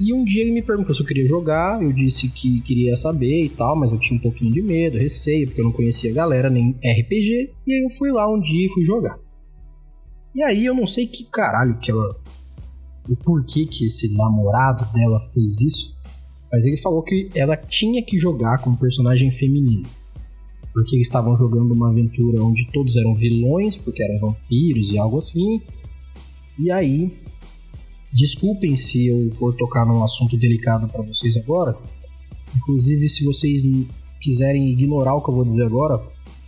[0.00, 3.44] E um dia ele me perguntou se eu queria jogar, eu disse que queria saber
[3.44, 6.14] e tal, mas eu tinha um pouquinho de medo, receio, porque eu não conhecia a
[6.14, 7.52] galera, nem RPG.
[7.66, 9.18] E aí eu fui lá um dia e fui jogar.
[10.34, 12.16] E aí eu não sei que caralho que ela.
[13.08, 15.91] O porquê que esse namorado dela fez isso.
[16.52, 19.88] Mas ele falou que ela tinha que jogar como personagem feminino.
[20.74, 25.18] Porque eles estavam jogando uma aventura onde todos eram vilões, porque eram vampiros e algo
[25.18, 25.60] assim.
[26.58, 27.10] E aí.
[28.14, 31.74] Desculpem se eu for tocar num assunto delicado para vocês agora.
[32.54, 33.62] Inclusive, se vocês
[34.20, 35.98] quiserem ignorar o que eu vou dizer agora,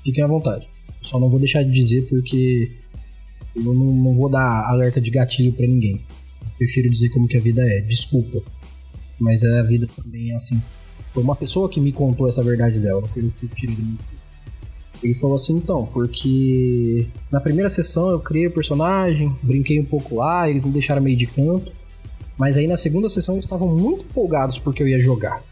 [0.05, 0.69] fiquem à vontade.
[1.01, 2.71] Só não vou deixar de dizer porque
[3.57, 6.05] eu não, não vou dar alerta de gatilho para ninguém.
[6.43, 7.81] Eu prefiro dizer como que a vida é.
[7.81, 8.43] Desculpa.
[9.19, 10.61] Mas a vida também é assim.
[11.13, 13.83] Foi uma pessoa que me contou essa verdade dela, não foi eu que tirei do
[13.83, 13.97] meu
[15.03, 20.17] Ele falou assim, então, porque na primeira sessão eu criei o personagem, brinquei um pouco
[20.17, 21.73] lá, eles me deixaram meio de canto.
[22.37, 25.43] Mas aí na segunda sessão eles estavam muito empolgados porque eu ia jogar.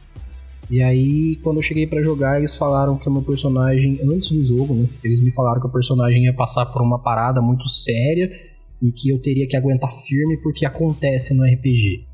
[0.71, 4.43] E aí, quando eu cheguei para jogar, eles falaram que o meu personagem, antes do
[4.43, 4.89] jogo, né?
[5.05, 8.33] Eles me falaram que o personagem ia passar por uma parada muito séria
[8.81, 12.07] e que eu teria que aguentar firme porque acontece no RPG.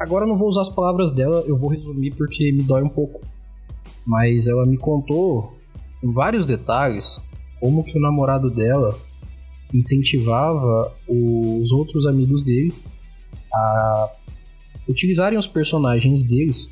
[0.00, 2.88] Agora eu não vou usar as palavras dela, eu vou resumir porque me dói um
[2.88, 3.20] pouco.
[4.06, 5.58] Mas ela me contou
[6.00, 7.22] com vários detalhes
[7.60, 8.98] como que o namorado dela
[9.74, 12.72] incentivava os outros amigos dele
[13.52, 14.10] a
[14.88, 16.70] utilizarem os personagens deles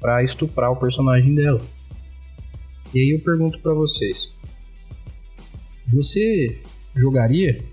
[0.00, 1.60] para estuprar o personagem dela.
[2.92, 4.34] E aí eu pergunto para vocês:
[5.86, 6.60] você
[6.96, 7.64] jogaria?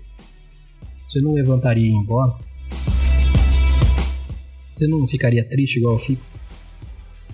[1.08, 2.38] Você não levantaria e ir embora?
[4.76, 6.22] Você não ficaria triste igual eu fico?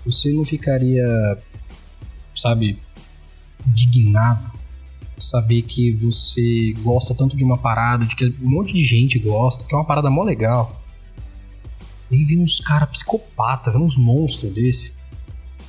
[0.05, 1.37] Você não ficaria,
[2.33, 2.79] sabe,
[3.67, 4.53] indignado?
[5.19, 9.65] Saber que você gosta tanto de uma parada, de que um monte de gente gosta,
[9.65, 10.81] que é uma parada mó legal.
[12.09, 14.93] E vem uns caras psicopatas, uns monstros desse.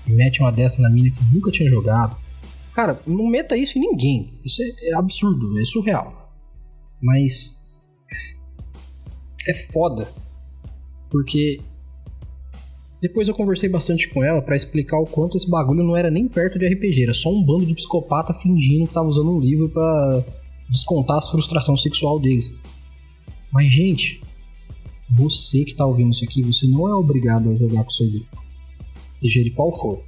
[0.06, 2.16] E mete uma dessa na mina que nunca tinha jogado.
[2.72, 4.32] Cara, não meta isso em ninguém.
[4.44, 6.32] Isso é, é absurdo, é surreal.
[7.02, 7.58] Mas.
[9.48, 10.08] É foda.
[11.14, 11.60] Porque.
[13.00, 16.26] Depois eu conversei bastante com ela para explicar o quanto esse bagulho não era nem
[16.26, 19.68] perto de RPG, era só um bando de psicopata fingindo que tava usando um livro
[19.68, 20.24] para
[20.68, 22.58] descontar as frustrações sexual deles.
[23.52, 24.22] Mas, gente,
[25.08, 28.42] você que tá ouvindo isso aqui, você não é obrigado a jogar com seu grupo.
[29.12, 30.02] Seja ele qual for.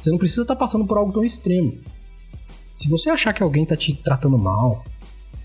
[0.00, 1.78] Você não precisa estar tá passando por algo tão extremo.
[2.74, 4.82] Se você achar que alguém tá te tratando mal,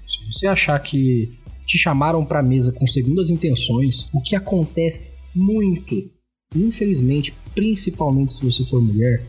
[0.07, 1.36] se você achar que
[1.67, 6.09] te chamaram pra mesa com segundas intenções, o que acontece muito,
[6.55, 9.21] infelizmente, principalmente se você for mulher,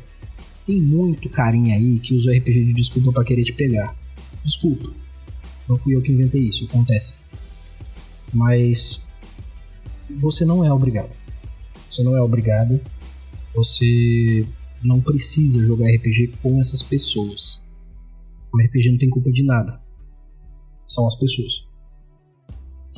[0.65, 3.99] tem muito carinha aí que usa RPG de desculpa para querer te pegar.
[4.45, 4.95] Desculpa.
[5.69, 7.19] Não fui eu que inventei isso, acontece.
[8.33, 9.05] Mas
[10.21, 11.11] você não é obrigado.
[11.91, 12.81] Você não é obrigado.
[13.55, 14.47] Você
[14.87, 17.61] não precisa jogar RPG com essas pessoas.
[18.55, 19.81] O RPG não tem culpa de nada.
[20.87, 21.68] São as pessoas.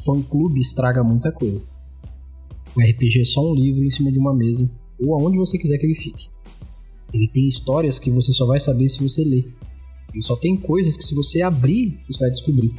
[0.04, 1.62] Fã clube estraga muita coisa.
[2.76, 5.76] O RPG é só um livro em cima de uma mesa, ou aonde você quiser
[5.78, 6.28] que ele fique.
[7.12, 9.52] Ele tem histórias que você só vai saber se você ler.
[10.12, 12.74] Ele só tem coisas que se você abrir, você vai descobrir.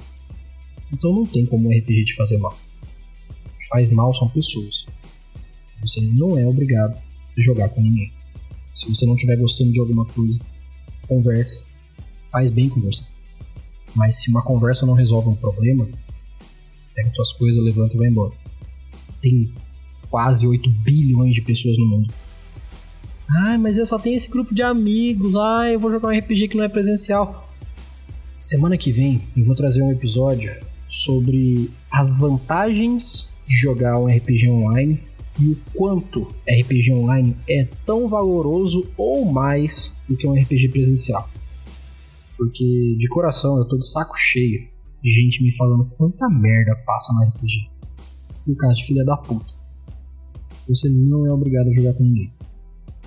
[0.91, 2.57] Então não tem como o RPG te fazer mal.
[3.45, 4.85] O que faz mal são pessoas.
[5.75, 8.11] Você não é obrigado a jogar com ninguém.
[8.73, 10.39] Se você não estiver gostando de alguma coisa,
[11.07, 11.63] converse.
[12.31, 13.11] Faz bem conversar.
[13.93, 15.89] Mas se uma conversa não resolve um problema,
[17.01, 18.33] pega tuas coisas, levanta e vai embora.
[19.21, 19.51] Tem
[20.09, 22.13] quase 8 bilhões de pessoas no mundo.
[23.43, 25.35] Ai, mas eu só tenho esse grupo de amigos.
[25.35, 27.49] Ai, eu vou jogar um RPG que não é presencial.
[28.37, 30.53] Semana que vem eu vou trazer um episódio
[30.87, 35.01] sobre as vantagens de jogar um RPG online
[35.39, 41.29] e o quanto RPG online é tão valoroso ou mais do que um RPG presencial.
[42.37, 44.70] Porque de coração eu tô de saco cheio
[45.09, 47.69] gente me falando quanta merda passa no RPG.
[48.47, 49.53] No caso de filha da puta.
[50.67, 52.31] Você não é obrigado a jogar com ninguém.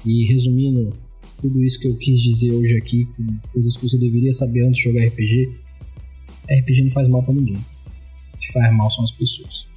[0.04, 0.92] E resumindo
[1.40, 4.78] tudo isso que eu quis dizer hoje aqui, com coisas que você deveria saber antes
[4.78, 5.50] de jogar RPG,
[6.50, 7.56] RPG não faz mal para ninguém.
[7.56, 9.68] O que faz mal são as pessoas.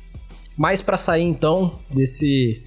[0.58, 2.62] Mas para sair então desse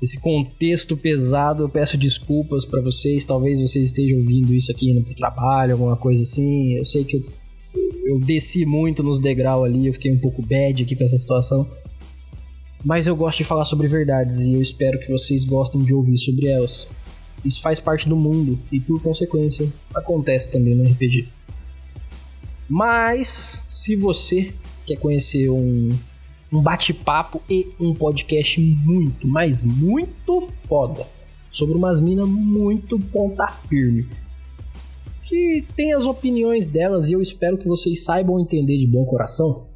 [0.00, 3.24] desse contexto pesado, eu peço desculpas para vocês.
[3.24, 6.72] Talvez vocês estejam ouvindo isso aqui indo pro trabalho, alguma coisa assim.
[6.72, 7.24] Eu sei que eu,
[8.04, 11.66] eu desci muito nos degraus ali, eu fiquei um pouco bad aqui com essa situação.
[12.84, 16.18] Mas eu gosto de falar sobre verdades e eu espero que vocês gostem de ouvir
[16.18, 16.88] sobre elas.
[17.44, 21.28] Isso faz parte do mundo e, por consequência, acontece também no RPG.
[22.68, 24.52] Mas, se você
[24.86, 25.96] quer conhecer um
[26.52, 31.06] um bate-papo e um podcast muito, mas muito foda.
[31.48, 34.06] Sobre umas minas muito ponta firme.
[35.22, 39.68] Que tem as opiniões delas e eu espero que vocês saibam entender de bom coração.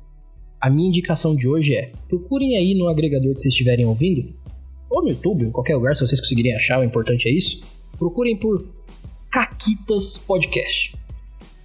[0.60, 4.34] A minha indicação de hoje é: procurem aí no agregador que vocês estiverem ouvindo,
[4.90, 7.62] ou no YouTube, em qualquer lugar, se vocês conseguirem achar, o importante é isso.
[7.98, 8.66] Procurem por
[9.30, 10.96] Caquitas Podcast.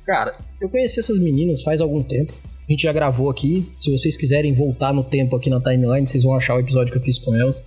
[0.06, 2.34] Cara, eu conheci essas meninas faz algum tempo.
[2.68, 3.66] A gente já gravou aqui.
[3.78, 6.98] Se vocês quiserem voltar no tempo aqui na timeline, vocês vão achar o episódio que
[6.98, 7.66] eu fiz com elas.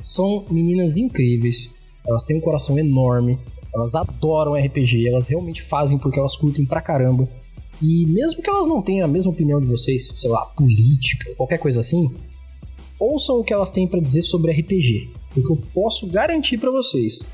[0.00, 1.70] São meninas incríveis.
[2.06, 3.38] Elas têm um coração enorme.
[3.74, 5.08] Elas adoram RPG.
[5.08, 7.28] Elas realmente fazem porque elas curtem pra caramba.
[7.82, 11.58] E mesmo que elas não tenham a mesma opinião de vocês, sei lá, política, qualquer
[11.58, 12.10] coisa assim,
[12.98, 15.10] ouçam o que elas têm para dizer sobre RPG.
[15.34, 17.26] Porque eu posso garantir para vocês,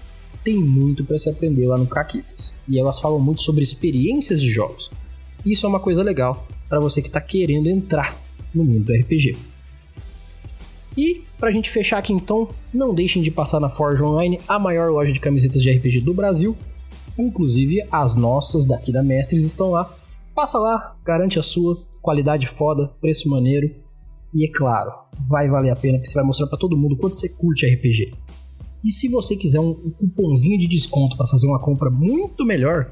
[0.42, 2.56] tem muito para se aprender lá no Caquitas.
[2.66, 4.90] E elas falam muito sobre experiências de jogos.
[5.46, 8.16] Isso é uma coisa legal para você que está querendo entrar
[8.54, 9.36] no mundo do RPG.
[10.96, 14.60] E para a gente fechar aqui então, não deixem de passar na Forge Online, a
[14.60, 16.56] maior loja de camisetas de RPG do Brasil.
[17.18, 19.92] Inclusive as nossas daqui da Mestres estão lá.
[20.36, 23.74] Passa lá, garante a sua, qualidade foda, preço maneiro.
[24.32, 24.92] E é claro,
[25.28, 28.14] vai valer a pena porque você vai mostrar para todo mundo quanto você curte RPG.
[28.84, 32.88] E se você quiser um, um cupomzinho de desconto para fazer uma compra muito melhor,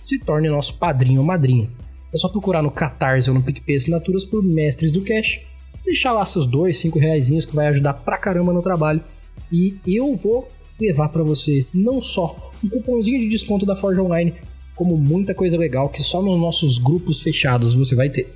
[0.00, 1.68] se torne nosso padrinho ou madrinha.
[2.14, 5.40] É só procurar no Catarse ou no PicPay Assinaturas por Mestres do Cash,
[5.84, 9.02] deixar lá seus dois, cinco reais que vai ajudar pra caramba no trabalho.
[9.50, 10.50] E eu vou
[10.80, 14.34] levar para você não só um cupomzinho de desconto da Forge Online,
[14.74, 18.32] como muita coisa legal que só nos nossos grupos fechados você vai ter.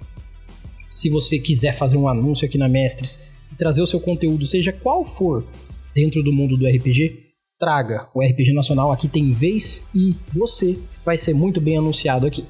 [0.88, 4.72] Se você quiser fazer um anúncio aqui na Mestres e trazer o seu conteúdo, seja
[4.72, 5.46] qual for,
[5.94, 8.08] dentro do mundo do RPG, traga.
[8.12, 12.44] O RPG Nacional aqui tem vez e você vai ser muito bem anunciado aqui.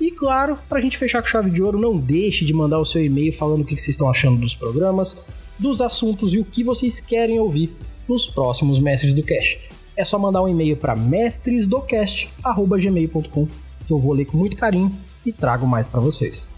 [0.00, 2.84] E claro, para a gente fechar com chave de ouro, não deixe de mandar o
[2.84, 5.26] seu e-mail falando o que vocês estão achando dos programas,
[5.58, 7.70] dos assuntos e o que vocês querem ouvir
[8.08, 9.60] nos próximos Mestres do Cast.
[9.94, 13.46] É só mandar um e-mail para mestresdocast.gmail.com
[13.86, 14.90] que eu vou ler com muito carinho
[15.26, 16.48] e trago mais para vocês.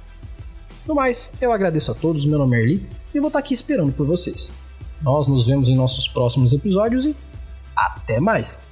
[0.87, 3.93] No mais, eu agradeço a todos, meu nome é Erli e vou estar aqui esperando
[3.93, 4.53] por vocês.
[5.01, 7.17] Nós nos vemos em nossos próximos episódios e
[7.77, 8.72] até mais!